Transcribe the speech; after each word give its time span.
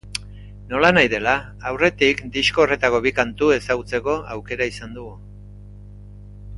Nolanahi 0.69 1.11
dela, 1.11 1.33
aurretik 1.73 2.23
disko 2.39 2.63
horretako 2.65 3.03
bi 3.07 3.13
kantu 3.21 3.53
ezagutzeko 3.61 4.19
aukera 4.37 4.69
izan 4.75 4.99
dugu. 5.01 5.13